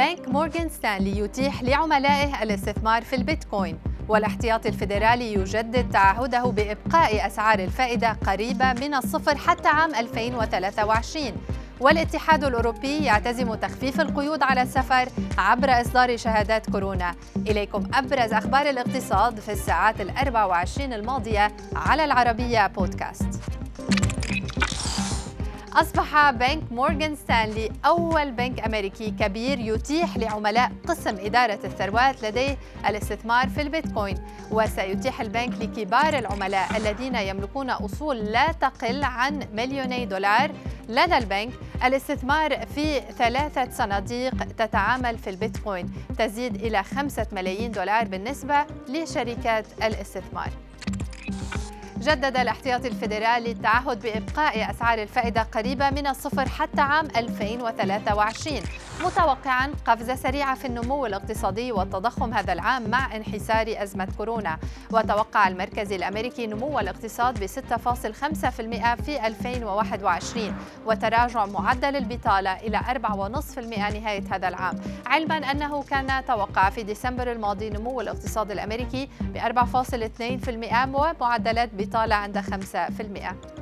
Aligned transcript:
بنك 0.00 0.28
مورغان 0.28 0.68
ستانلي 0.68 1.18
يتيح 1.18 1.62
لعملائه 1.62 2.42
الاستثمار 2.42 3.02
في 3.02 3.16
البيتكوين. 3.16 3.78
والاحتياطي 4.08 4.68
الفيدرالي 4.68 5.32
يجدد 5.34 5.90
تعهده 5.90 6.44
بإبقاء 6.44 7.26
أسعار 7.26 7.58
الفائدة 7.58 8.16
قريبة 8.26 8.72
من 8.72 8.94
الصفر 8.94 9.36
حتى 9.36 9.68
عام 9.68 9.94
2023 9.94 11.32
والاتحاد 11.80 12.44
الأوروبي 12.44 13.04
يعتزم 13.04 13.54
تخفيف 13.54 14.00
القيود 14.00 14.42
على 14.42 14.62
السفر 14.62 15.08
عبر 15.38 15.80
إصدار 15.80 16.16
شهادات 16.16 16.70
كورونا. 16.70 17.14
إليكم 17.36 17.82
أبرز 17.94 18.32
أخبار 18.32 18.70
الاقتصاد 18.70 19.40
في 19.40 19.52
الساعات 19.52 20.00
الأربع 20.00 20.44
وعشرين 20.44 20.92
الماضية 20.92 21.48
على 21.76 22.04
العربية 22.04 22.66
بودكاست. 22.66 23.29
أصبح 25.74 26.30
بنك 26.30 26.72
مورغان 26.72 27.16
ستانلي 27.16 27.70
أول 27.84 28.30
بنك 28.30 28.60
أمريكي 28.60 29.10
كبير 29.10 29.58
يتيح 29.58 30.16
لعملاء 30.16 30.72
قسم 30.88 31.16
إدارة 31.16 31.58
الثروات 31.64 32.24
لديه 32.24 32.56
الاستثمار 32.88 33.48
في 33.48 33.62
البيتكوين 33.62 34.18
وسيتيح 34.50 35.20
البنك 35.20 35.62
لكبار 35.62 36.18
العملاء 36.18 36.76
الذين 36.76 37.14
يملكون 37.14 37.70
أصول 37.70 38.16
لا 38.16 38.52
تقل 38.52 39.04
عن 39.04 39.46
مليوني 39.54 40.06
دولار. 40.06 40.50
لدى 40.88 41.18
البنك 41.18 41.52
الاستثمار 41.84 42.66
في 42.66 43.00
ثلاثة 43.00 43.70
صناديق 43.70 44.44
تتعامل 44.44 45.18
في 45.18 45.30
البيتكوين 45.30 45.92
تزيد 46.18 46.54
إلى 46.54 46.82
خمسة 46.82 47.26
ملايين 47.32 47.70
دولار 47.70 48.04
بالنسبة 48.04 48.66
لشركات 48.88 49.66
الاستثمار. 49.82 50.50
جدد 52.00 52.36
الاحتياطي 52.36 52.88
الفيدرالي 52.88 53.50
التعهد 53.52 54.02
بإبقاء 54.02 54.70
أسعار 54.70 55.02
الفائدة 55.02 55.42
قريبة 55.42 55.90
من 55.90 56.06
الصفر 56.06 56.48
حتى 56.48 56.80
عام 56.80 57.08
2023 57.16 58.60
متوقعا 59.04 59.70
قفزة 59.86 60.14
سريعة 60.14 60.54
في 60.54 60.64
النمو 60.64 61.06
الاقتصادي 61.06 61.72
والتضخم 61.72 62.34
هذا 62.34 62.52
العام 62.52 62.90
مع 62.90 63.16
انحسار 63.16 63.66
أزمة 63.68 64.08
كورونا. 64.18 64.58
وتوقع 64.90 65.48
المركز 65.48 65.92
الأمريكي 65.92 66.46
نمو 66.46 66.78
الاقتصاد 66.78 67.40
ب 67.40 67.46
6.5% 67.46 69.02
في 69.02 69.26
2021 69.26 70.54
وتراجع 70.86 71.46
معدل 71.46 71.96
البطالة 71.96 72.52
إلى 72.52 72.78
4.5% 72.78 73.58
نهاية 73.58 74.22
هذا 74.30 74.48
العام. 74.48 74.80
علما 75.06 75.36
أنه 75.36 75.82
كان 75.82 76.24
توقع 76.24 76.70
في 76.70 76.82
ديسمبر 76.82 77.32
الماضي 77.32 77.70
نمو 77.70 78.00
الاقتصاد 78.00 78.50
الأمريكي 78.50 79.08
ب 79.20 79.38
4.2% 79.38 80.94
ومعدلات 80.94 81.70
بطالة 81.74 82.14
عند 82.14 82.38
5% 82.38 83.59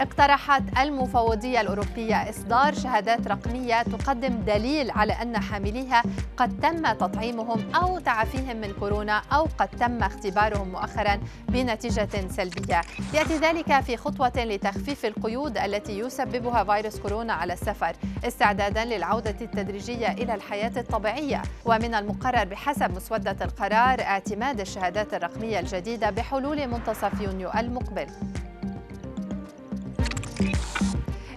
اقترحت 0.00 0.62
المفوضية 0.78 1.60
الأوروبية 1.60 2.30
إصدار 2.30 2.74
شهادات 2.74 3.28
رقمية 3.28 3.82
تقدم 3.82 4.42
دليل 4.46 4.90
على 4.90 5.12
أن 5.12 5.38
حامليها 5.38 6.02
قد 6.36 6.60
تم 6.60 6.92
تطعيمهم 6.92 7.74
أو 7.74 7.98
تعافيهم 7.98 8.56
من 8.56 8.72
كورونا 8.80 9.22
أو 9.32 9.48
قد 9.58 9.68
تم 9.68 10.02
اختبارهم 10.02 10.68
مؤخرا 10.68 11.20
بنتيجة 11.48 12.28
سلبية. 12.28 12.80
يأتي 13.14 13.38
ذلك 13.38 13.80
في 13.80 13.96
خطوة 13.96 14.32
لتخفيف 14.36 15.06
القيود 15.06 15.58
التي 15.58 15.98
يسببها 15.98 16.64
فيروس 16.64 16.98
كورونا 16.98 17.32
على 17.32 17.52
السفر 17.52 17.96
استعدادا 18.24 18.84
للعودة 18.84 19.36
التدريجية 19.40 20.12
إلى 20.12 20.34
الحياة 20.34 20.72
الطبيعية. 20.76 21.42
ومن 21.64 21.94
المقرر 21.94 22.44
بحسب 22.44 22.90
مسودة 22.96 23.36
القرار 23.44 24.00
اعتماد 24.00 24.60
الشهادات 24.60 25.14
الرقمية 25.14 25.60
الجديدة 25.60 26.10
بحلول 26.10 26.66
منتصف 26.66 27.20
يونيو 27.20 27.50
المقبل. 27.58 28.06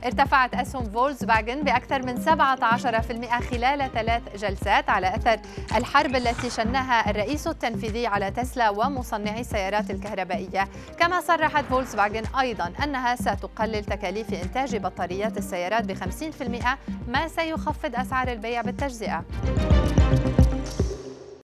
ارتفعت 0.05 0.53
أسهم 0.53 0.83
فولكسفاجن 0.83 1.63
بأكثر 1.63 2.05
من 2.05 2.17
17% 2.17 3.39
خلال 3.51 3.91
ثلاث 3.93 4.21
جلسات 4.35 4.89
على 4.89 5.15
أثر 5.15 5.39
الحرب 5.75 6.15
التي 6.15 6.49
شنها 6.49 7.09
الرئيس 7.09 7.47
التنفيذي 7.47 8.07
على 8.07 8.31
تسلا 8.31 8.69
ومصنعي 8.69 9.39
السيارات 9.39 9.91
الكهربائية. 9.91 10.67
كما 10.99 11.21
صرحت 11.21 11.65
فولكسفاجن 11.65 12.23
أيضا 12.39 12.73
أنها 12.83 13.15
ستقلل 13.15 13.85
تكاليف 13.85 14.33
إنتاج 14.33 14.77
بطاريات 14.77 15.37
السيارات 15.37 15.83
ب 15.85 15.93
50% 15.93 16.77
ما 17.07 17.27
سيخفض 17.27 17.95
أسعار 17.95 18.27
البيع 18.27 18.61
بالتجزئة. 18.61 19.23